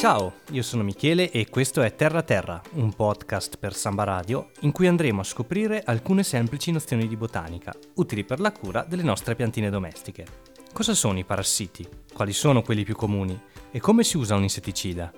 Ciao, 0.00 0.32
io 0.52 0.62
sono 0.62 0.82
Michele 0.82 1.30
e 1.30 1.50
questo 1.50 1.82
è 1.82 1.94
Terra 1.94 2.22
Terra, 2.22 2.58
un 2.76 2.94
podcast 2.94 3.58
per 3.58 3.74
Samba 3.74 4.04
Radio 4.04 4.48
in 4.60 4.72
cui 4.72 4.86
andremo 4.86 5.20
a 5.20 5.24
scoprire 5.24 5.82
alcune 5.84 6.22
semplici 6.22 6.72
nozioni 6.72 7.06
di 7.06 7.18
botanica, 7.18 7.74
utili 7.96 8.24
per 8.24 8.40
la 8.40 8.50
cura 8.50 8.82
delle 8.88 9.02
nostre 9.02 9.34
piantine 9.34 9.68
domestiche. 9.68 10.24
Cosa 10.72 10.94
sono 10.94 11.18
i 11.18 11.24
parassiti? 11.24 11.86
Quali 12.14 12.32
sono 12.32 12.62
quelli 12.62 12.82
più 12.82 12.96
comuni? 12.96 13.38
E 13.70 13.78
come 13.78 14.02
si 14.02 14.16
usa 14.16 14.36
un 14.36 14.42
insetticida? 14.44 15.12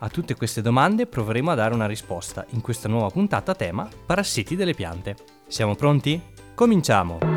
A 0.00 0.08
tutte 0.10 0.34
queste 0.34 0.60
domande 0.60 1.06
proveremo 1.06 1.50
a 1.50 1.54
dare 1.54 1.72
una 1.72 1.86
risposta 1.86 2.44
in 2.50 2.60
questa 2.60 2.88
nuova 2.88 3.08
puntata 3.08 3.54
tema 3.54 3.88
Parassiti 4.04 4.54
delle 4.54 4.74
piante. 4.74 5.16
Siamo 5.48 5.74
pronti? 5.76 6.20
Cominciamo! 6.54 7.35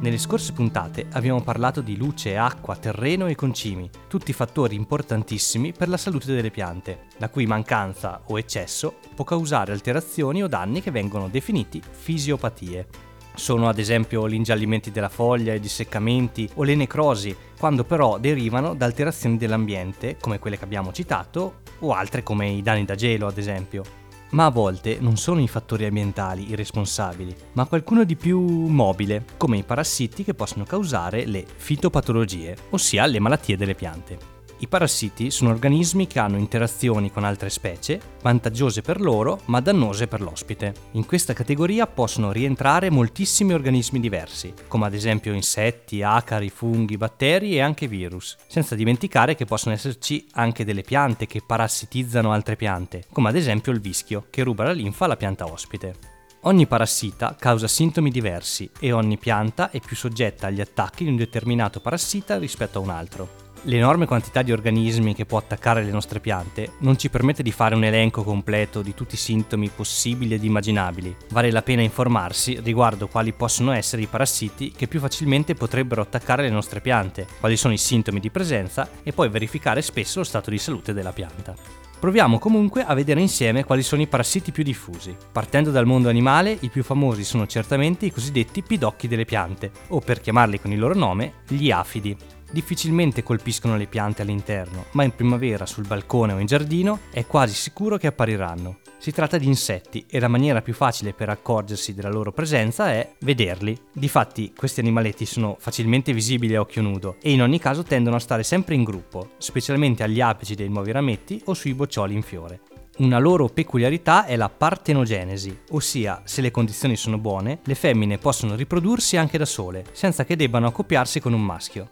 Nelle 0.00 0.18
scorse 0.18 0.52
puntate 0.52 1.06
abbiamo 1.14 1.42
parlato 1.42 1.80
di 1.80 1.96
luce, 1.96 2.36
acqua, 2.36 2.76
terreno 2.76 3.26
e 3.26 3.34
concimi, 3.34 3.90
tutti 4.06 4.32
fattori 4.32 4.76
importantissimi 4.76 5.72
per 5.72 5.88
la 5.88 5.96
salute 5.96 6.32
delle 6.32 6.52
piante, 6.52 7.06
la 7.16 7.28
cui 7.28 7.46
mancanza 7.46 8.22
o 8.26 8.38
eccesso 8.38 8.94
può 9.16 9.24
causare 9.24 9.72
alterazioni 9.72 10.40
o 10.40 10.46
danni 10.46 10.82
che 10.82 10.92
vengono 10.92 11.26
definiti 11.26 11.82
fisiopatie. 11.82 12.86
Sono 13.34 13.68
ad 13.68 13.80
esempio 13.80 14.26
l'ingiallimento 14.26 14.90
della 14.90 15.08
foglia, 15.08 15.54
i 15.54 15.60
disseccamenti 15.60 16.48
o 16.54 16.62
le 16.62 16.76
necrosi, 16.76 17.36
quando 17.58 17.82
però 17.82 18.18
derivano 18.18 18.74
da 18.74 18.84
alterazioni 18.84 19.36
dell'ambiente, 19.36 20.16
come 20.20 20.38
quelle 20.38 20.58
che 20.58 20.64
abbiamo 20.64 20.92
citato, 20.92 21.62
o 21.80 21.92
altre 21.92 22.22
come 22.22 22.48
i 22.48 22.62
danni 22.62 22.84
da 22.84 22.94
gelo 22.94 23.26
ad 23.26 23.36
esempio 23.36 23.97
ma 24.30 24.46
a 24.46 24.50
volte 24.50 24.98
non 25.00 25.16
sono 25.16 25.40
i 25.40 25.48
fattori 25.48 25.84
ambientali 25.84 26.50
i 26.50 26.54
responsabili, 26.54 27.34
ma 27.52 27.66
qualcuno 27.66 28.04
di 28.04 28.16
più 28.16 28.40
mobile, 28.40 29.24
come 29.36 29.58
i 29.58 29.64
parassiti 29.64 30.24
che 30.24 30.34
possono 30.34 30.64
causare 30.64 31.26
le 31.26 31.44
fitopatologie, 31.46 32.56
ossia 32.70 33.06
le 33.06 33.18
malattie 33.18 33.56
delle 33.56 33.74
piante. 33.74 34.37
I 34.60 34.66
parassiti 34.66 35.30
sono 35.30 35.50
organismi 35.50 36.08
che 36.08 36.18
hanno 36.18 36.36
interazioni 36.36 37.12
con 37.12 37.22
altre 37.22 37.48
specie, 37.48 38.00
vantaggiose 38.22 38.82
per 38.82 39.00
loro 39.00 39.40
ma 39.44 39.60
dannose 39.60 40.08
per 40.08 40.20
l'ospite. 40.20 40.74
In 40.92 41.06
questa 41.06 41.32
categoria 41.32 41.86
possono 41.86 42.32
rientrare 42.32 42.90
moltissimi 42.90 43.52
organismi 43.52 44.00
diversi, 44.00 44.52
come 44.66 44.86
ad 44.86 44.94
esempio 44.94 45.32
insetti, 45.32 46.02
acari, 46.02 46.50
funghi, 46.50 46.96
batteri 46.96 47.54
e 47.54 47.60
anche 47.60 47.86
virus, 47.86 48.36
senza 48.48 48.74
dimenticare 48.74 49.36
che 49.36 49.44
possono 49.44 49.76
esserci 49.76 50.26
anche 50.32 50.64
delle 50.64 50.82
piante 50.82 51.26
che 51.26 51.40
parassitizzano 51.46 52.32
altre 52.32 52.56
piante, 52.56 53.04
come 53.12 53.28
ad 53.28 53.36
esempio 53.36 53.70
il 53.70 53.80
vischio, 53.80 54.26
che 54.28 54.42
ruba 54.42 54.64
la 54.64 54.72
linfa 54.72 55.04
alla 55.04 55.16
pianta 55.16 55.46
ospite. 55.46 56.16
Ogni 56.42 56.66
parassita 56.66 57.36
causa 57.38 57.68
sintomi 57.68 58.10
diversi 58.10 58.68
e 58.80 58.90
ogni 58.90 59.18
pianta 59.18 59.70
è 59.70 59.80
più 59.80 59.94
soggetta 59.94 60.48
agli 60.48 60.60
attacchi 60.60 61.04
di 61.04 61.10
un 61.10 61.16
determinato 61.16 61.80
parassita 61.80 62.38
rispetto 62.38 62.78
a 62.78 62.82
un 62.82 62.90
altro. 62.90 63.46
L'enorme 63.62 64.06
quantità 64.06 64.42
di 64.42 64.52
organismi 64.52 65.14
che 65.14 65.26
può 65.26 65.36
attaccare 65.36 65.82
le 65.82 65.90
nostre 65.90 66.20
piante 66.20 66.72
non 66.78 66.96
ci 66.96 67.10
permette 67.10 67.42
di 67.42 67.50
fare 67.50 67.74
un 67.74 67.84
elenco 67.84 68.22
completo 68.22 68.82
di 68.82 68.94
tutti 68.94 69.16
i 69.16 69.18
sintomi 69.18 69.68
possibili 69.68 70.34
ed 70.34 70.44
immaginabili. 70.44 71.14
Vale 71.30 71.50
la 71.50 71.62
pena 71.62 71.82
informarsi 71.82 72.60
riguardo 72.62 73.08
quali 73.08 73.32
possono 73.32 73.72
essere 73.72 74.02
i 74.02 74.06
parassiti 74.06 74.70
che 74.70 74.86
più 74.86 75.00
facilmente 75.00 75.54
potrebbero 75.54 76.00
attaccare 76.00 76.42
le 76.42 76.50
nostre 76.50 76.80
piante, 76.80 77.26
quali 77.40 77.56
sono 77.56 77.74
i 77.74 77.78
sintomi 77.78 78.20
di 78.20 78.30
presenza 78.30 78.88
e 79.02 79.12
poi 79.12 79.28
verificare 79.28 79.82
spesso 79.82 80.20
lo 80.20 80.24
stato 80.24 80.50
di 80.50 80.58
salute 80.58 80.92
della 80.92 81.12
pianta. 81.12 81.54
Proviamo 81.98 82.38
comunque 82.38 82.84
a 82.84 82.94
vedere 82.94 83.20
insieme 83.20 83.64
quali 83.64 83.82
sono 83.82 84.00
i 84.00 84.06
parassiti 84.06 84.52
più 84.52 84.62
diffusi. 84.62 85.16
Partendo 85.32 85.72
dal 85.72 85.84
mondo 85.84 86.08
animale, 86.08 86.56
i 86.60 86.68
più 86.68 86.84
famosi 86.84 87.24
sono 87.24 87.46
certamente 87.48 88.06
i 88.06 88.12
cosiddetti 88.12 88.62
pidocchi 88.62 89.08
delle 89.08 89.24
piante, 89.24 89.72
o 89.88 89.98
per 89.98 90.20
chiamarli 90.20 90.60
con 90.60 90.70
il 90.70 90.78
loro 90.78 90.94
nome, 90.94 91.42
gli 91.48 91.72
afidi 91.72 92.16
difficilmente 92.50 93.22
colpiscono 93.22 93.76
le 93.76 93.86
piante 93.86 94.22
all'interno, 94.22 94.86
ma 94.92 95.04
in 95.04 95.14
primavera 95.14 95.66
sul 95.66 95.86
balcone 95.86 96.32
o 96.32 96.38
in 96.38 96.46
giardino 96.46 97.00
è 97.10 97.26
quasi 97.26 97.54
sicuro 97.54 97.96
che 97.96 98.06
appariranno. 98.06 98.78
Si 98.98 99.12
tratta 99.12 99.38
di 99.38 99.46
insetti 99.46 100.06
e 100.08 100.18
la 100.18 100.28
maniera 100.28 100.60
più 100.60 100.74
facile 100.74 101.12
per 101.12 101.28
accorgersi 101.28 101.94
della 101.94 102.10
loro 102.10 102.32
presenza 102.32 102.90
è 102.90 103.14
vederli. 103.20 103.78
Difatti 103.92 104.52
questi 104.56 104.80
animaletti 104.80 105.24
sono 105.24 105.56
facilmente 105.58 106.12
visibili 106.12 106.56
a 106.56 106.60
occhio 106.60 106.82
nudo 106.82 107.16
e 107.22 107.30
in 107.30 107.42
ogni 107.42 107.58
caso 107.60 107.84
tendono 107.84 108.16
a 108.16 108.20
stare 108.20 108.42
sempre 108.42 108.74
in 108.74 108.82
gruppo, 108.82 109.30
specialmente 109.38 110.02
agli 110.02 110.20
apici 110.20 110.54
dei 110.54 110.68
nuovi 110.68 110.90
rametti 110.90 111.40
o 111.44 111.54
sui 111.54 111.74
boccioli 111.74 112.14
in 112.14 112.22
fiore. 112.22 112.60
Una 112.98 113.20
loro 113.20 113.46
peculiarità 113.46 114.24
è 114.24 114.34
la 114.34 114.48
partenogenesi, 114.48 115.56
ossia 115.70 116.22
se 116.24 116.40
le 116.40 116.50
condizioni 116.50 116.96
sono 116.96 117.16
buone, 117.16 117.60
le 117.62 117.76
femmine 117.76 118.18
possono 118.18 118.56
riprodursi 118.56 119.16
anche 119.16 119.38
da 119.38 119.44
sole, 119.44 119.84
senza 119.92 120.24
che 120.24 120.34
debbano 120.34 120.66
accoppiarsi 120.66 121.20
con 121.20 121.32
un 121.32 121.44
maschio. 121.44 121.90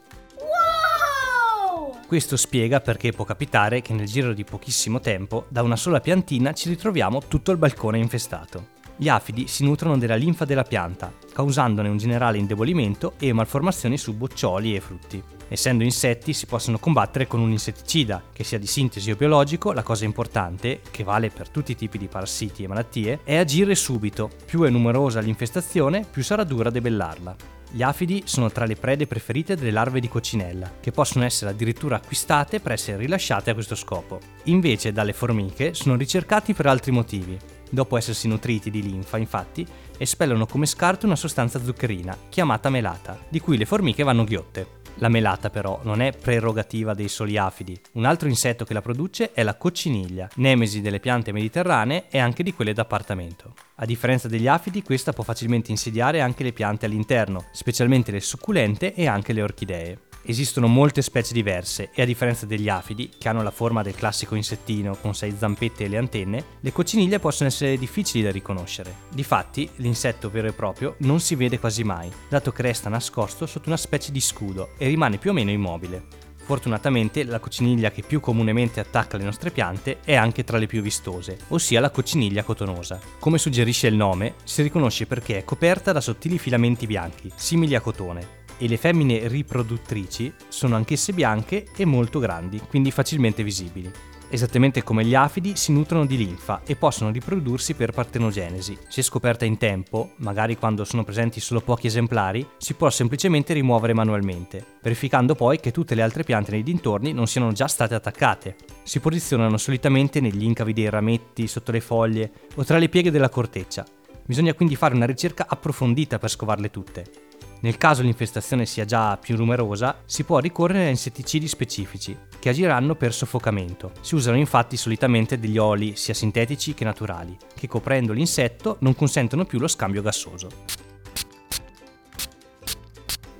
Questo 2.07 2.37
spiega 2.37 2.79
perché 2.79 3.11
può 3.11 3.25
capitare 3.25 3.81
che 3.81 3.91
nel 3.91 4.07
giro 4.07 4.31
di 4.31 4.45
pochissimo 4.45 5.01
tempo 5.01 5.45
da 5.49 5.61
una 5.61 5.75
sola 5.75 5.99
piantina 5.99 6.53
ci 6.53 6.69
ritroviamo 6.69 7.23
tutto 7.27 7.51
il 7.51 7.57
balcone 7.57 7.97
infestato. 7.97 8.75
Gli 8.95 9.09
afidi 9.09 9.47
si 9.47 9.65
nutrono 9.65 9.97
della 9.97 10.15
linfa 10.15 10.45
della 10.45 10.63
pianta, 10.63 11.11
causandone 11.33 11.89
un 11.89 11.97
generale 11.97 12.37
indebolimento 12.37 13.15
e 13.19 13.33
malformazioni 13.33 13.97
su 13.97 14.15
boccioli 14.15 14.73
e 14.73 14.79
frutti. 14.79 15.21
Essendo 15.49 15.83
insetti 15.83 16.31
si 16.31 16.45
possono 16.45 16.79
combattere 16.79 17.27
con 17.27 17.41
un 17.41 17.51
insetticida, 17.51 18.23
che 18.31 18.45
sia 18.45 18.57
di 18.57 18.67
sintesi 18.67 19.11
o 19.11 19.17
biologico, 19.17 19.73
la 19.73 19.83
cosa 19.83 20.05
importante, 20.05 20.79
che 20.89 21.03
vale 21.03 21.29
per 21.29 21.49
tutti 21.49 21.73
i 21.73 21.75
tipi 21.75 21.97
di 21.97 22.07
parassiti 22.07 22.63
e 22.63 22.67
malattie, 22.67 23.19
è 23.25 23.35
agire 23.35 23.75
subito. 23.75 24.29
Più 24.45 24.63
è 24.63 24.69
numerosa 24.69 25.19
l'infestazione, 25.19 26.05
più 26.09 26.23
sarà 26.23 26.45
dura 26.45 26.69
debellarla. 26.69 27.56
Gli 27.69 27.83
afidi 27.83 28.23
sono 28.25 28.49
tra 28.49 28.65
le 28.65 28.75
prede 28.75 29.07
preferite 29.07 29.55
delle 29.55 29.71
larve 29.71 29.99
di 29.99 30.07
coccinella, 30.07 30.75
che 30.79 30.91
possono 30.91 31.25
essere 31.25 31.51
addirittura 31.51 31.97
acquistate 31.97 32.61
per 32.61 32.71
essere 32.71 32.97
rilasciate 32.97 33.49
a 33.49 33.53
questo 33.53 33.75
scopo. 33.75 34.19
Invece 34.43 34.93
dalle 34.93 35.13
formiche 35.13 35.73
sono 35.73 35.95
ricercati 35.95 36.53
per 36.53 36.67
altri 36.67 36.91
motivi. 36.91 37.37
Dopo 37.69 37.97
essersi 37.97 38.29
nutriti 38.29 38.71
di 38.71 38.81
linfa, 38.81 39.17
infatti, 39.17 39.67
espellono 39.97 40.45
come 40.45 40.65
scarto 40.65 41.05
una 41.05 41.17
sostanza 41.17 41.61
zuccherina, 41.61 42.17
chiamata 42.29 42.69
melata, 42.69 43.19
di 43.27 43.41
cui 43.41 43.57
le 43.57 43.65
formiche 43.65 44.03
vanno 44.03 44.23
ghiotte. 44.23 44.75
La 44.99 45.09
melata 45.09 45.49
però 45.49 45.81
non 45.83 46.01
è 46.01 46.11
prerogativa 46.11 46.93
dei 46.93 47.09
soli 47.09 47.37
afidi. 47.37 47.79
Un 47.93 48.05
altro 48.05 48.29
insetto 48.29 48.63
che 48.63 48.73
la 48.73 48.81
produce 48.81 49.31
è 49.33 49.43
la 49.43 49.55
cocciniglia, 49.55 50.29
nemesi 50.35 50.81
delle 50.81 50.99
piante 50.99 51.33
mediterranee 51.33 52.05
e 52.09 52.17
anche 52.17 52.41
di 52.41 52.53
quelle 52.53 52.73
d'appartamento. 52.73 53.53
A 53.79 53.85
differenza 53.85 54.27
degli 54.27 54.47
afidi, 54.47 54.81
questa 54.81 55.13
può 55.13 55.23
facilmente 55.23 55.69
insediare 55.69 56.19
anche 56.19 56.41
le 56.41 56.51
piante 56.51 56.87
all'interno, 56.87 57.45
specialmente 57.51 58.11
le 58.11 58.21
succulente 58.21 58.95
e 58.95 59.05
anche 59.05 59.33
le 59.33 59.43
orchidee. 59.43 59.99
Esistono 60.23 60.65
molte 60.65 61.03
specie 61.03 61.31
diverse 61.31 61.91
e 61.93 62.01
a 62.01 62.05
differenza 62.05 62.47
degli 62.47 62.69
afidi, 62.69 63.11
che 63.15 63.29
hanno 63.29 63.43
la 63.43 63.51
forma 63.51 63.83
del 63.83 63.93
classico 63.93 64.33
insettino 64.33 64.95
con 64.95 65.13
sei 65.13 65.35
zampette 65.37 65.83
e 65.83 65.89
le 65.89 65.97
antenne, 65.97 66.45
le 66.59 66.71
cocciniglie 66.71 67.19
possono 67.19 67.49
essere 67.49 67.77
difficili 67.77 68.23
da 68.23 68.31
riconoscere. 68.31 68.95
Difatti, 69.13 69.69
l'insetto 69.75 70.31
vero 70.31 70.47
e 70.47 70.53
proprio 70.53 70.95
non 71.01 71.19
si 71.19 71.35
vede 71.35 71.59
quasi 71.59 71.83
mai, 71.83 72.11
dato 72.29 72.51
che 72.51 72.63
resta 72.63 72.89
nascosto 72.89 73.45
sotto 73.45 73.69
una 73.69 73.77
specie 73.77 74.11
di 74.11 74.19
scudo 74.19 74.71
e 74.79 74.87
rimane 74.87 75.19
più 75.19 75.29
o 75.29 75.33
meno 75.33 75.51
immobile. 75.51 76.26
Fortunatamente 76.47 77.25
la 77.25 77.39
cocciniglia 77.39 77.91
che 77.91 78.03
più 78.03 78.21
comunemente 78.21 78.79
attacca 78.79 79.17
le 79.17 79.25
nostre 79.25 79.51
piante 79.51 79.99
è 80.05 80.15
anche 80.15 80.45
tra 80.45 80.57
le 80.57 80.65
più 80.65 80.81
vistose, 80.81 81.37
ossia 81.49 81.81
la 81.81 81.89
cocciniglia 81.89 82.43
cotonosa. 82.43 83.01
Come 83.19 83.37
suggerisce 83.37 83.87
il 83.87 83.97
nome, 83.97 84.35
si 84.45 84.61
riconosce 84.61 85.07
perché 85.07 85.39
è 85.39 85.43
coperta 85.43 85.91
da 85.91 85.99
sottili 85.99 86.37
filamenti 86.37 86.87
bianchi, 86.87 87.29
simili 87.35 87.75
a 87.75 87.81
cotone, 87.81 88.45
e 88.59 88.69
le 88.69 88.77
femmine 88.77 89.27
riproduttrici 89.27 90.33
sono 90.47 90.77
anch'esse 90.77 91.11
bianche 91.11 91.65
e 91.75 91.83
molto 91.83 92.17
grandi, 92.19 92.61
quindi 92.61 92.91
facilmente 92.91 93.43
visibili. 93.43 93.91
Esattamente 94.29 94.83
come 94.83 95.05
gli 95.05 95.15
afidi 95.15 95.55
si 95.55 95.71
nutrono 95.71 96.05
di 96.05 96.17
linfa 96.17 96.61
e 96.65 96.75
possono 96.75 97.11
riprodursi 97.11 97.75
per 97.75 97.91
partenogenesi. 97.91 98.77
Se 98.89 99.01
scoperta 99.01 99.45
in 99.45 99.57
tempo, 99.57 100.11
magari 100.17 100.57
quando 100.57 100.83
sono 100.83 101.05
presenti 101.05 101.39
solo 101.39 101.61
pochi 101.61 101.87
esemplari, 101.87 102.45
si 102.57 102.73
può 102.73 102.89
semplicemente 102.89 103.53
rimuovere 103.53 103.93
manualmente, 103.93 104.63
verificando 104.81 105.33
poi 105.33 105.61
che 105.61 105.71
tutte 105.71 105.95
le 105.95 106.01
altre 106.01 106.23
piante 106.23 106.51
nei 106.51 106.63
dintorni 106.63 107.13
non 107.13 107.27
siano 107.27 107.53
già 107.53 107.67
state 107.67 107.95
attaccate. 107.95 108.55
Si 108.83 108.99
posizionano 108.99 109.57
solitamente 109.57 110.19
negli 110.19 110.43
incavi 110.43 110.73
dei 110.73 110.89
rametti, 110.89 111.47
sotto 111.47 111.71
le 111.71 111.79
foglie 111.79 112.31
o 112.55 112.65
tra 112.65 112.77
le 112.77 112.89
pieghe 112.89 113.11
della 113.11 113.29
corteccia. 113.29 113.85
Bisogna 114.25 114.53
quindi 114.53 114.75
fare 114.75 114.93
una 114.93 115.05
ricerca 115.05 115.45
approfondita 115.47 116.19
per 116.19 116.29
scovarle 116.29 116.69
tutte. 116.69 117.26
Nel 117.59 117.77
caso 117.77 118.03
l'infestazione 118.03 118.65
sia 118.65 118.85
già 118.85 119.17
più 119.17 119.35
numerosa, 119.35 120.01
si 120.05 120.23
può 120.23 120.37
ricorrere 120.39 120.85
a 120.85 120.89
insetticidi 120.89 121.47
specifici, 121.47 122.15
che 122.39 122.49
agiranno 122.49 122.95
per 122.95 123.13
soffocamento. 123.13 123.91
Si 124.01 124.13
usano 124.13 124.37
infatti 124.37 124.77
solitamente 124.77 125.39
degli 125.39 125.57
oli 125.57 125.95
sia 125.95 126.13
sintetici 126.13 126.73
che 126.73 126.83
naturali, 126.83 127.35
che 127.55 127.67
coprendo 127.67 128.13
l'insetto 128.13 128.77
non 128.81 128.95
consentono 128.95 129.45
più 129.45 129.59
lo 129.59 129.67
scambio 129.67 130.03
gassoso. 130.03 130.49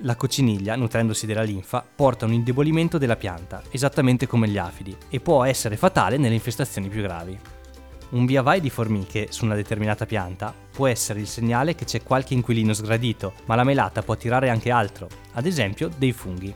La 0.01 0.15
cocciniglia, 0.15 0.75
nutrendosi 0.75 1.25
della 1.25 1.41
linfa, 1.41 1.83
porta 1.95 2.25
un 2.25 2.33
indebolimento 2.33 2.97
della 2.97 3.15
pianta, 3.15 3.63
esattamente 3.71 4.27
come 4.27 4.47
gli 4.47 4.57
afidi, 4.57 4.95
e 5.09 5.19
può 5.19 5.43
essere 5.43 5.75
fatale 5.75 6.17
nelle 6.17 6.35
infestazioni 6.35 6.87
più 6.87 7.01
gravi. 7.01 7.56
Un 8.09 8.25
via 8.25 8.41
vai 8.41 8.61
di 8.61 8.69
formiche 8.69 9.27
su 9.31 9.43
una 9.43 9.55
determinata 9.55 10.05
pianta 10.05 10.53
può 10.71 10.87
essere 10.87 11.19
il 11.19 11.27
segnale 11.27 11.75
che 11.75 11.83
c'è 11.83 12.03
qualche 12.03 12.33
inquilino 12.33 12.71
sgradito, 12.71 13.33
ma 13.45 13.55
la 13.55 13.65
melata 13.65 14.01
può 14.01 14.13
attirare 14.13 14.49
anche 14.49 14.71
altro, 14.71 15.09
ad 15.33 15.45
esempio 15.45 15.89
dei 15.97 16.13
funghi. 16.13 16.55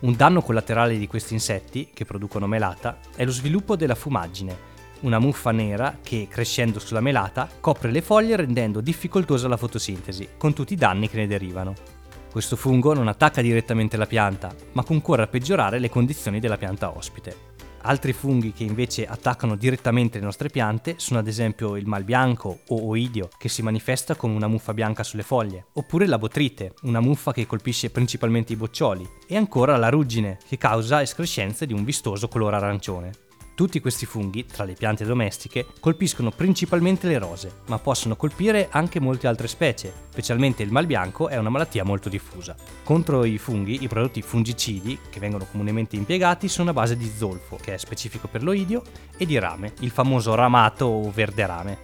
Un 0.00 0.16
danno 0.16 0.42
collaterale 0.42 0.98
di 0.98 1.06
questi 1.06 1.32
insetti, 1.32 1.90
che 1.94 2.04
producono 2.04 2.46
melata, 2.46 2.98
è 3.16 3.24
lo 3.24 3.30
sviluppo 3.30 3.74
della 3.74 3.94
fumaggine, 3.94 4.70
una 5.00 5.18
muffa 5.18 5.50
nera 5.50 5.96
che, 6.02 6.26
crescendo 6.28 6.78
sulla 6.78 7.00
melata, 7.00 7.48
copre 7.58 7.90
le 7.90 8.02
foglie 8.02 8.36
rendendo 8.36 8.82
difficoltosa 8.82 9.48
la 9.48 9.56
fotosintesi, 9.56 10.28
con 10.36 10.52
tutti 10.52 10.74
i 10.74 10.76
danni 10.76 11.08
che 11.08 11.16
ne 11.16 11.26
derivano. 11.26 11.74
Questo 12.30 12.56
fungo 12.56 12.92
non 12.92 13.08
attacca 13.08 13.40
direttamente 13.40 13.96
la 13.96 14.06
pianta, 14.06 14.54
ma 14.72 14.84
concorre 14.84 15.22
a 15.22 15.28
peggiorare 15.28 15.78
le 15.78 15.88
condizioni 15.88 16.38
della 16.38 16.58
pianta 16.58 16.94
ospite. 16.94 17.51
Altri 17.84 18.12
funghi 18.12 18.52
che 18.52 18.62
invece 18.62 19.06
attaccano 19.06 19.56
direttamente 19.56 20.18
le 20.18 20.24
nostre 20.24 20.48
piante 20.48 20.94
sono 20.98 21.18
ad 21.18 21.26
esempio 21.26 21.76
il 21.76 21.86
malbianco 21.86 22.60
o 22.68 22.86
oidio, 22.86 23.28
che 23.38 23.48
si 23.48 23.60
manifesta 23.62 24.14
come 24.14 24.36
una 24.36 24.46
muffa 24.46 24.72
bianca 24.72 25.02
sulle 25.02 25.24
foglie, 25.24 25.66
oppure 25.72 26.06
la 26.06 26.18
botrite, 26.18 26.74
una 26.82 27.00
muffa 27.00 27.32
che 27.32 27.46
colpisce 27.46 27.90
principalmente 27.90 28.52
i 28.52 28.56
boccioli, 28.56 29.08
e 29.26 29.36
ancora 29.36 29.76
la 29.76 29.88
ruggine, 29.88 30.38
che 30.46 30.58
causa 30.58 31.02
escrescenze 31.02 31.66
di 31.66 31.72
un 31.72 31.82
vistoso 31.82 32.28
colore 32.28 32.56
arancione. 32.56 33.10
Tutti 33.54 33.80
questi 33.80 34.06
funghi, 34.06 34.46
tra 34.46 34.64
le 34.64 34.72
piante 34.72 35.04
domestiche, 35.04 35.66
colpiscono 35.78 36.30
principalmente 36.30 37.06
le 37.06 37.18
rose, 37.18 37.56
ma 37.66 37.78
possono 37.78 38.16
colpire 38.16 38.68
anche 38.70 38.98
molte 38.98 39.26
altre 39.26 39.46
specie, 39.46 39.92
specialmente 40.08 40.62
il 40.62 40.72
malbianco 40.72 41.28
è 41.28 41.36
una 41.36 41.50
malattia 41.50 41.84
molto 41.84 42.08
diffusa. 42.08 42.56
Contro 42.82 43.24
i 43.24 43.36
funghi, 43.36 43.82
i 43.82 43.88
prodotti 43.88 44.22
fungicidi, 44.22 44.98
che 45.10 45.20
vengono 45.20 45.46
comunemente 45.50 45.96
impiegati, 45.96 46.48
sono 46.48 46.70
a 46.70 46.72
base 46.72 46.96
di 46.96 47.12
zolfo, 47.14 47.58
che 47.60 47.74
è 47.74 47.76
specifico 47.76 48.26
per 48.26 48.42
l'oidio, 48.42 48.82
e 49.18 49.26
di 49.26 49.38
rame, 49.38 49.74
il 49.80 49.90
famoso 49.90 50.34
ramato 50.34 50.86
o 50.86 51.10
verde 51.10 51.46
rame. 51.46 51.78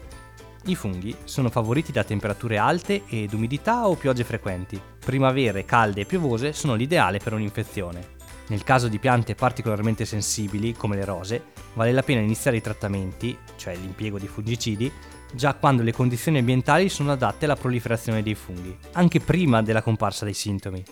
I 0.64 0.74
funghi 0.74 1.14
sono 1.24 1.50
favoriti 1.50 1.92
da 1.92 2.02
temperature 2.02 2.56
alte 2.56 3.02
ed 3.08 3.34
umidità 3.34 3.86
o 3.88 3.94
piogge 3.94 4.24
frequenti. 4.24 4.80
Primavere 4.98 5.66
calde 5.66 6.00
e 6.00 6.06
piovose 6.06 6.54
sono 6.54 6.74
l'ideale 6.74 7.18
per 7.18 7.34
un'infezione. 7.34 8.16
Nel 8.48 8.64
caso 8.64 8.88
di 8.88 8.98
piante 8.98 9.34
particolarmente 9.34 10.04
sensibili, 10.04 10.72
come 10.72 10.96
le 10.96 11.04
rose, 11.04 11.44
vale 11.74 11.92
la 11.92 12.02
pena 12.02 12.20
iniziare 12.20 12.56
i 12.56 12.62
trattamenti, 12.62 13.36
cioè 13.56 13.76
l'impiego 13.76 14.18
di 14.18 14.26
fungicidi, 14.26 14.90
già 15.34 15.54
quando 15.54 15.82
le 15.82 15.92
condizioni 15.92 16.38
ambientali 16.38 16.88
sono 16.88 17.12
adatte 17.12 17.44
alla 17.44 17.56
proliferazione 17.56 18.22
dei 18.22 18.34
funghi, 18.34 18.76
anche 18.92 19.20
prima 19.20 19.62
della 19.62 19.82
comparsa 19.82 20.24
dei 20.24 20.32
sintomi. 20.32 20.82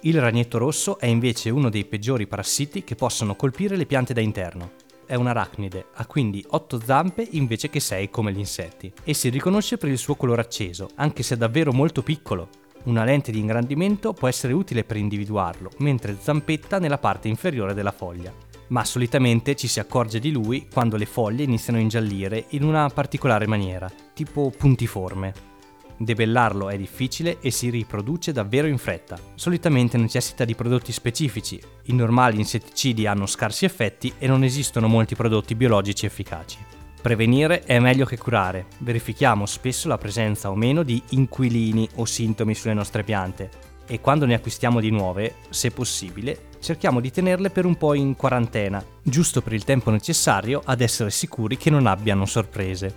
Il 0.00 0.20
ragnetto 0.20 0.58
rosso 0.58 0.98
è 0.98 1.06
invece 1.06 1.50
uno 1.50 1.68
dei 1.68 1.84
peggiori 1.84 2.26
parassiti 2.26 2.84
che 2.84 2.94
possono 2.94 3.36
colpire 3.36 3.76
le 3.76 3.86
piante 3.86 4.14
da 4.14 4.20
interno. 4.20 4.72
È 5.06 5.14
un 5.14 5.26
arachnide, 5.26 5.88
ha 5.94 6.06
quindi 6.06 6.42
8 6.46 6.80
zampe 6.82 7.26
invece 7.32 7.68
che 7.68 7.80
6 7.80 8.08
come 8.08 8.32
gli 8.32 8.38
insetti, 8.38 8.90
e 9.04 9.12
si 9.12 9.28
riconosce 9.28 9.76
per 9.76 9.90
il 9.90 9.98
suo 9.98 10.14
colore 10.14 10.40
acceso, 10.40 10.88
anche 10.94 11.22
se 11.22 11.36
davvero 11.36 11.72
molto 11.72 12.02
piccolo, 12.02 12.48
una 12.84 13.04
lente 13.04 13.32
di 13.32 13.38
ingrandimento 13.38 14.12
può 14.12 14.28
essere 14.28 14.52
utile 14.52 14.84
per 14.84 14.96
individuarlo, 14.96 15.70
mentre 15.78 16.16
zampetta 16.20 16.78
nella 16.78 16.98
parte 16.98 17.28
inferiore 17.28 17.74
della 17.74 17.92
foglia. 17.92 18.32
Ma 18.68 18.84
solitamente 18.84 19.54
ci 19.54 19.68
si 19.68 19.80
accorge 19.80 20.18
di 20.18 20.32
lui 20.32 20.68
quando 20.72 20.96
le 20.96 21.06
foglie 21.06 21.44
iniziano 21.44 21.78
a 21.78 21.82
ingiallire 21.82 22.46
in 22.50 22.64
una 22.64 22.88
particolare 22.88 23.46
maniera, 23.46 23.90
tipo 24.12 24.52
puntiforme. 24.56 25.52
Debellarlo 25.96 26.70
è 26.70 26.76
difficile 26.76 27.38
e 27.40 27.50
si 27.50 27.70
riproduce 27.70 28.32
davvero 28.32 28.66
in 28.66 28.78
fretta. 28.78 29.18
Solitamente 29.34 29.96
necessita 29.96 30.44
di 30.44 30.54
prodotti 30.54 30.92
specifici. 30.92 31.60
I 31.84 31.92
normali 31.92 32.38
insetticidi 32.38 33.06
hanno 33.06 33.26
scarsi 33.26 33.64
effetti 33.64 34.12
e 34.18 34.26
non 34.26 34.42
esistono 34.42 34.88
molti 34.88 35.14
prodotti 35.14 35.54
biologici 35.54 36.04
efficaci. 36.06 36.83
Prevenire 37.04 37.64
è 37.64 37.78
meglio 37.80 38.06
che 38.06 38.16
curare. 38.16 38.64
Verifichiamo 38.78 39.44
spesso 39.44 39.88
la 39.88 39.98
presenza 39.98 40.50
o 40.50 40.54
meno 40.54 40.82
di 40.82 41.02
inquilini 41.10 41.86
o 41.96 42.06
sintomi 42.06 42.54
sulle 42.54 42.72
nostre 42.72 43.04
piante 43.04 43.50
e 43.86 44.00
quando 44.00 44.24
ne 44.24 44.32
acquistiamo 44.32 44.80
di 44.80 44.88
nuove, 44.88 45.34
se 45.50 45.70
possibile, 45.70 46.46
cerchiamo 46.60 47.00
di 47.00 47.10
tenerle 47.10 47.50
per 47.50 47.66
un 47.66 47.76
po' 47.76 47.92
in 47.92 48.16
quarantena, 48.16 48.82
giusto 49.02 49.42
per 49.42 49.52
il 49.52 49.64
tempo 49.64 49.90
necessario 49.90 50.62
ad 50.64 50.80
essere 50.80 51.10
sicuri 51.10 51.58
che 51.58 51.68
non 51.68 51.86
abbiano 51.86 52.24
sorprese. 52.24 52.94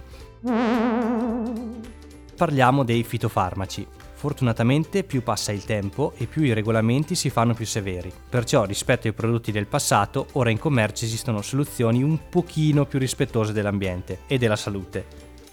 Parliamo 2.38 2.86
dei 2.86 3.04
fitofarmaci. 3.04 3.88
Fortunatamente 4.18 5.04
più 5.04 5.22
passa 5.22 5.52
il 5.52 5.64
tempo 5.64 6.12
e 6.18 6.25
più 6.25 6.42
i 6.42 6.54
regolamenti 6.54 7.14
si 7.14 7.30
fanno 7.30 7.54
più 7.54 7.68
severi. 7.68 8.12
Perciò 8.28 8.66
rispetto 8.66 9.06
ai 9.06 9.14
prodotti 9.14 9.52
del 9.52 9.68
passato, 9.68 10.30
ora 10.34 10.50
in 10.50 10.58
commercio 10.58 11.06
esistono 11.06 11.44
soluzioni 11.44 12.02
un 12.02 12.28
pochino 12.28 12.88
più 12.88 12.98
rispettose 12.98 13.54
dell'ambiente 13.54 14.22
e 14.25 14.40
della 14.40 14.56
salute, 14.56 15.06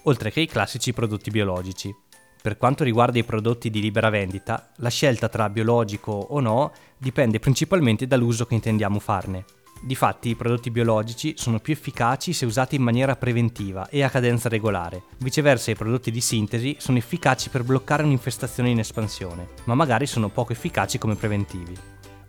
oltre 0.05 0.31
che 0.31 0.41
i 0.41 0.47
classici 0.47 0.95
prodotti 0.95 1.31
biologici. 1.31 1.95
Per 2.41 2.57
quanto 2.57 2.85
riguarda 2.85 3.19
i 3.19 3.25
prodotti 3.25 3.69
di 3.69 3.83
libera 3.83 4.09
vendita, 4.09 4.71
la 4.77 4.89
scelta 4.89 5.29
tra 5.29 5.51
biologico 5.51 6.13
o 6.13 6.41
no 6.41 6.73
dipende 6.97 7.39
principalmente 7.41 8.07
dall'uso 8.07 8.47
che 8.47 8.55
intendiamo 8.55 8.99
farne. 8.99 9.45
Difatti 9.85 10.31
i 10.31 10.35
prodotti 10.35 10.71
biologici 10.71 11.35
sono 11.37 11.59
più 11.59 11.75
efficaci 11.75 12.33
se 12.33 12.47
usati 12.47 12.75
in 12.75 12.81
maniera 12.81 13.17
preventiva 13.17 13.87
e 13.91 14.03
a 14.03 14.09
cadenza 14.09 14.49
regolare. 14.49 15.03
Viceversa 15.19 15.73
i 15.73 15.75
prodotti 15.75 16.11
di 16.11 16.23
sintesi 16.23 16.77
sono 16.79 16.97
efficaci 16.97 17.51
per 17.51 17.65
bloccare 17.65 18.03
un'infestazione 18.03 18.71
in 18.71 18.79
espansione, 18.79 19.49
ma 19.65 19.75
magari 19.75 20.07
sono 20.07 20.31
poco 20.31 20.53
efficaci 20.53 20.97
come 20.97 21.17
preventivi. 21.17 21.77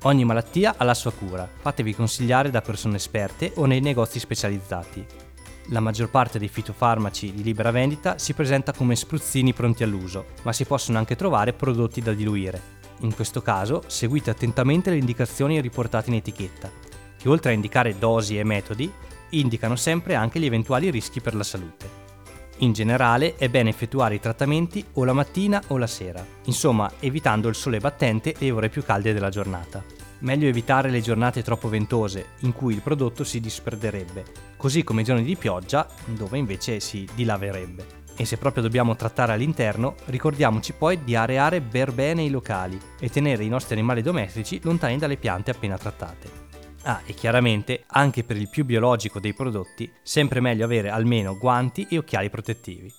Ogni 0.01 0.25
malattia 0.25 0.73
ha 0.75 0.83
la 0.83 0.93
sua 0.93 1.13
cura, 1.13 1.49
fatevi 1.61 1.95
consigliare 1.95 2.49
da 2.49 2.59
persone 2.59 2.97
esperte 2.97 3.53
o 3.55 3.65
nei 3.65 3.79
negozi 3.79 4.19
specializzati. 4.19 5.05
La 5.69 5.79
maggior 5.79 6.09
parte 6.09 6.37
dei 6.37 6.49
fitofarmaci 6.49 7.31
di 7.31 7.41
libera 7.41 7.71
vendita 7.71 8.17
si 8.17 8.33
presenta 8.33 8.73
come 8.73 8.97
spruzzini 8.97 9.53
pronti 9.53 9.83
all'uso, 9.83 10.25
ma 10.41 10.51
si 10.51 10.65
possono 10.65 10.97
anche 10.97 11.15
trovare 11.15 11.53
prodotti 11.53 12.01
da 12.01 12.11
diluire. 12.11 12.73
In 12.99 13.15
questo 13.15 13.41
caso 13.41 13.83
seguite 13.87 14.29
attentamente 14.29 14.89
le 14.89 14.97
indicazioni 14.97 15.61
riportate 15.61 16.09
in 16.09 16.17
etichetta 16.17 16.94
che 17.25 17.31
oltre 17.31 17.49
a 17.49 17.53
indicare 17.55 17.97
dosi 17.97 18.37
e 18.37 18.43
metodi, 18.43 18.91
indicano 19.29 19.75
sempre 19.75 20.13
anche 20.13 20.39
gli 20.39 20.45
eventuali 20.45 20.91
rischi 20.91 21.21
per 21.21 21.33
la 21.33 21.41
salute. 21.41 22.03
In 22.57 22.71
generale 22.71 23.33
è 23.35 23.49
bene 23.49 23.71
effettuare 23.71 24.13
i 24.13 24.19
trattamenti 24.19 24.85
o 24.93 25.03
la 25.03 25.11
mattina 25.11 25.59
o 25.69 25.79
la 25.79 25.87
sera, 25.87 26.23
insomma 26.43 26.87
evitando 26.99 27.47
il 27.47 27.55
sole 27.55 27.79
battente 27.79 28.35
e 28.37 28.51
ore 28.51 28.69
più 28.69 28.83
calde 28.83 29.11
della 29.11 29.29
giornata. 29.29 29.83
Meglio 30.19 30.47
evitare 30.47 30.91
le 30.91 31.01
giornate 31.01 31.41
troppo 31.41 31.67
ventose, 31.67 32.27
in 32.41 32.53
cui 32.53 32.75
il 32.75 32.81
prodotto 32.81 33.23
si 33.23 33.39
disperderebbe, 33.39 34.23
così 34.55 34.83
come 34.83 35.01
i 35.01 35.03
giorni 35.03 35.23
di 35.23 35.35
pioggia, 35.35 35.87
dove 36.05 36.37
invece 36.37 36.79
si 36.79 37.09
dilaverebbe. 37.15 38.03
E 38.15 38.23
se 38.23 38.37
proprio 38.37 38.61
dobbiamo 38.61 38.95
trattare 38.95 39.33
all'interno, 39.33 39.95
ricordiamoci 40.05 40.73
poi 40.73 41.03
di 41.03 41.15
areare 41.15 41.59
per 41.59 41.91
bene 41.91 42.21
i 42.21 42.29
locali 42.29 42.79
e 42.99 43.09
tenere 43.09 43.43
i 43.43 43.49
nostri 43.49 43.73
animali 43.73 44.03
domestici 44.03 44.59
lontani 44.61 44.99
dalle 44.99 45.17
piante 45.17 45.49
appena 45.49 45.75
trattate. 45.75 46.44
Ah, 46.87 47.01
e 47.03 47.15
chiaramente, 47.15 47.83
anche 47.87 48.23
per 48.23 48.37
il 48.37 48.47
più 48.47 48.63
biologico 48.63 49.19
dei 49.19 49.33
prodotti, 49.33 49.91
sempre 50.03 50.39
meglio 50.39 50.65
avere 50.65 50.89
almeno 50.89 51.35
guanti 51.35 51.87
e 51.89 51.97
occhiali 51.97 52.29
protettivi. 52.29 52.93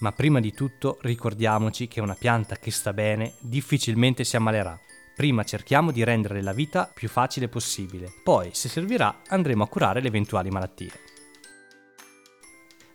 Ma 0.00 0.10
prima 0.10 0.40
di 0.40 0.52
tutto 0.52 0.98
ricordiamoci 1.02 1.86
che 1.86 2.00
una 2.00 2.16
pianta 2.18 2.56
che 2.56 2.72
sta 2.72 2.92
bene 2.92 3.34
difficilmente 3.38 4.24
si 4.24 4.34
ammalerà. 4.34 4.76
Prima 5.14 5.44
cerchiamo 5.44 5.92
di 5.92 6.02
rendere 6.02 6.42
la 6.42 6.52
vita 6.52 6.90
più 6.92 7.08
facile 7.08 7.46
possibile, 7.46 8.12
poi, 8.24 8.50
se 8.52 8.68
servirà, 8.68 9.20
andremo 9.28 9.62
a 9.62 9.68
curare 9.68 10.00
le 10.00 10.08
eventuali 10.08 10.50
malattie. 10.50 10.90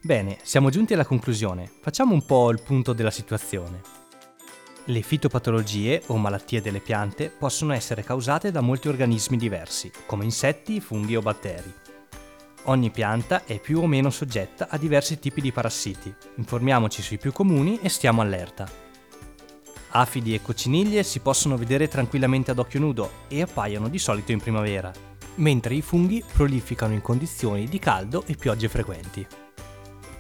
Bene, 0.02 0.40
siamo 0.44 0.70
giunti 0.70 0.94
alla 0.94 1.06
conclusione. 1.06 1.72
Facciamo 1.82 2.14
un 2.14 2.26
po' 2.26 2.52
il 2.52 2.62
punto 2.62 2.92
della 2.92 3.10
situazione. 3.10 4.05
Le 4.88 5.02
fitopatologie 5.02 6.04
o 6.08 6.18
malattie 6.18 6.62
delle 6.62 6.80
piante 6.80 7.32
possono 7.32 7.74
essere 7.74 8.04
causate 8.04 8.52
da 8.52 8.62
molti 8.62 8.88
organismi 8.88 9.36
diversi, 9.36 9.92
come 10.06 10.26
insetti, 10.26 10.80
funghi 10.80 11.16
o 11.16 11.22
batteri. 11.22 11.74
Ogni 12.66 12.92
pianta 12.92 13.46
è 13.46 13.60
più 13.60 13.80
o 13.80 13.88
meno 13.88 14.12
soggetta 14.12 14.68
a 14.70 14.78
diversi 14.78 15.18
tipi 15.18 15.42
di 15.42 15.52
parassiti. 15.52 16.14
Informiamoci 16.36 17.02
sui 17.02 17.18
più 17.18 17.32
comuni 17.32 17.80
e 17.82 17.90
stiamo 17.90 18.22
allerta. 18.22 18.70
Afidi 19.90 20.36
e 20.36 20.42
cocciniglie 20.44 21.02
si 21.02 21.20
possono 21.20 21.58
vedere 21.58 21.88
tranquillamente 21.88 22.52
ad 22.52 22.60
occhio 22.60 22.80
nudo 22.80 23.12
e 23.28 23.42
appaiono 23.42 23.90
di 23.90 23.98
solito 23.98 24.34
in 24.34 24.40
primavera, 24.40 24.92
mentre 25.36 25.74
i 25.74 25.82
funghi 25.82 26.24
prolificano 26.32 26.94
in 26.94 27.02
condizioni 27.02 27.66
di 27.66 27.80
caldo 27.80 28.24
e 28.28 28.36
piogge 28.36 28.70
frequenti. 28.70 29.26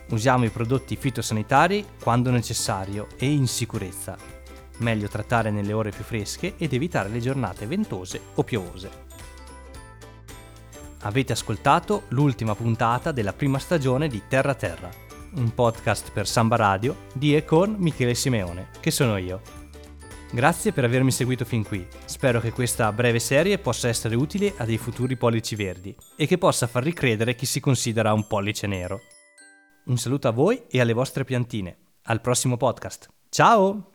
Usiamo 0.09 0.45
i 0.45 0.49
prodotti 0.49 0.95
fitosanitari 0.95 1.85
quando 2.01 2.31
necessario 2.31 3.07
e 3.17 3.27
in 3.27 3.47
sicurezza 3.47 4.34
meglio 4.77 5.07
trattare 5.07 5.51
nelle 5.51 5.73
ore 5.73 5.91
più 5.91 6.03
fresche 6.03 6.55
ed 6.57 6.73
evitare 6.73 7.09
le 7.09 7.19
giornate 7.19 7.65
ventose 7.65 8.21
o 8.35 8.43
piovose. 8.43 9.03
Avete 11.01 11.33
ascoltato 11.33 12.03
l'ultima 12.09 12.55
puntata 12.55 13.11
della 13.11 13.33
prima 13.33 13.59
stagione 13.59 14.07
di 14.07 14.23
Terra 14.27 14.55
Terra, 14.55 14.89
un 15.35 15.53
podcast 15.53 16.11
per 16.11 16.27
Samba 16.27 16.55
Radio 16.55 16.95
di 17.13 17.35
e 17.35 17.45
con 17.45 17.75
Michele 17.77 18.15
Simeone, 18.15 18.69
che 18.79 18.91
sono 18.91 19.17
io. 19.17 19.63
Grazie 20.31 20.73
per 20.73 20.83
avermi 20.83 21.11
seguito 21.11 21.45
fin 21.45 21.63
qui. 21.63 21.87
Spero 22.05 22.41
che 22.41 22.51
questa 22.51 22.91
breve 22.91 23.19
serie 23.19 23.59
possa 23.59 23.87
essere 23.87 24.15
utile 24.15 24.53
a 24.57 24.65
dei 24.65 24.77
futuri 24.77 25.15
pollici 25.15 25.55
verdi 25.55 25.95
e 26.15 26.25
che 26.25 26.37
possa 26.37 26.67
far 26.67 26.83
ricredere 26.83 27.35
chi 27.35 27.45
si 27.45 27.59
considera 27.59 28.11
un 28.11 28.27
pollice 28.27 28.67
nero. 28.67 29.01
Un 29.85 29.97
saluto 29.97 30.27
a 30.27 30.31
voi 30.31 30.63
e 30.67 30.81
alle 30.81 30.93
vostre 30.93 31.23
piantine. 31.23 31.77
Al 32.03 32.21
prossimo 32.21 32.57
podcast. 32.57 33.07
Ciao! 33.29 33.94